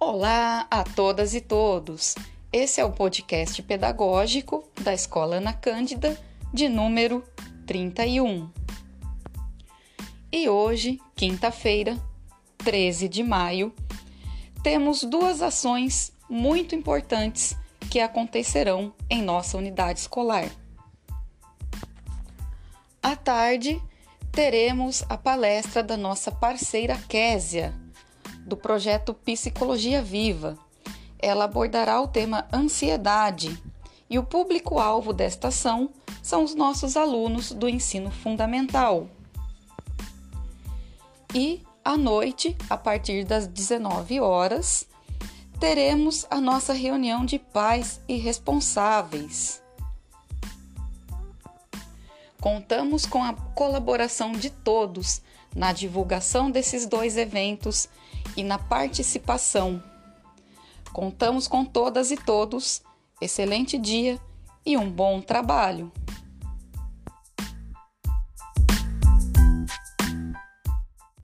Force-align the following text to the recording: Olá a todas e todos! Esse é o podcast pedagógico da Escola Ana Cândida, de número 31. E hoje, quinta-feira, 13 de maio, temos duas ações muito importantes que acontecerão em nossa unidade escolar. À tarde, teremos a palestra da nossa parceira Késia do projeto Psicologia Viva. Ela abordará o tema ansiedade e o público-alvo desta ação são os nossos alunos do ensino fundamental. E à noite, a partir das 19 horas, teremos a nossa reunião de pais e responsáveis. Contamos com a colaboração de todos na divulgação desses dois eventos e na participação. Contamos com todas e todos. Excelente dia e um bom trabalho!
Olá 0.00 0.64
a 0.70 0.84
todas 0.84 1.34
e 1.34 1.40
todos! 1.40 2.14
Esse 2.52 2.80
é 2.80 2.84
o 2.84 2.92
podcast 2.92 3.60
pedagógico 3.64 4.62
da 4.80 4.94
Escola 4.94 5.36
Ana 5.36 5.52
Cândida, 5.52 6.16
de 6.54 6.68
número 6.68 7.24
31. 7.66 8.48
E 10.30 10.48
hoje, 10.48 11.00
quinta-feira, 11.16 11.98
13 12.58 13.08
de 13.08 13.24
maio, 13.24 13.74
temos 14.62 15.02
duas 15.02 15.42
ações 15.42 16.12
muito 16.30 16.76
importantes 16.76 17.56
que 17.90 17.98
acontecerão 17.98 18.94
em 19.10 19.20
nossa 19.20 19.58
unidade 19.58 19.98
escolar. 19.98 20.48
À 23.02 23.16
tarde, 23.16 23.82
teremos 24.30 25.04
a 25.08 25.18
palestra 25.18 25.82
da 25.82 25.96
nossa 25.96 26.30
parceira 26.30 26.96
Késia 27.08 27.74
do 28.48 28.56
projeto 28.56 29.12
Psicologia 29.12 30.02
Viva. 30.02 30.58
Ela 31.18 31.44
abordará 31.44 32.00
o 32.00 32.08
tema 32.08 32.48
ansiedade 32.52 33.62
e 34.08 34.18
o 34.18 34.24
público-alvo 34.24 35.12
desta 35.12 35.48
ação 35.48 35.90
são 36.22 36.42
os 36.42 36.54
nossos 36.54 36.96
alunos 36.96 37.52
do 37.52 37.68
ensino 37.68 38.10
fundamental. 38.10 39.06
E 41.34 41.62
à 41.84 41.96
noite, 41.96 42.56
a 42.70 42.76
partir 42.76 43.24
das 43.24 43.46
19 43.46 44.20
horas, 44.20 44.88
teremos 45.60 46.26
a 46.30 46.40
nossa 46.40 46.72
reunião 46.72 47.24
de 47.24 47.38
pais 47.38 48.00
e 48.08 48.16
responsáveis. 48.16 49.62
Contamos 52.40 53.04
com 53.04 53.22
a 53.22 53.32
colaboração 53.32 54.32
de 54.32 54.48
todos 54.48 55.20
na 55.54 55.72
divulgação 55.72 56.50
desses 56.50 56.86
dois 56.86 57.16
eventos 57.16 57.88
e 58.36 58.44
na 58.44 58.58
participação. 58.58 59.82
Contamos 60.92 61.48
com 61.48 61.64
todas 61.64 62.10
e 62.10 62.16
todos. 62.16 62.82
Excelente 63.20 63.76
dia 63.76 64.20
e 64.64 64.76
um 64.76 64.88
bom 64.88 65.20
trabalho! 65.20 65.90